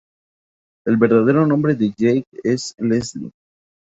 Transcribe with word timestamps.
El 0.87 0.97
verdadero 0.97 1.45
nombre 1.45 1.75
de 1.75 1.89
Jake 1.95 2.25
es 2.43 2.73
Leslie. 2.79 3.29